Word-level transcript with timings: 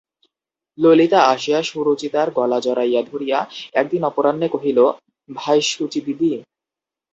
ললিতা 0.77 1.19
আসিয়া 1.33 1.59
সুচরিতার 1.63 2.27
গলা 2.37 2.59
জড়াইয়া 2.59 3.01
ধরিয়া 3.03 3.39
একদিন 3.73 4.01
অপরাহ্নে 4.09 4.47
কহিল, 4.53 4.79
ভাই 5.29 5.59
সুচিদিদি! 5.69 6.31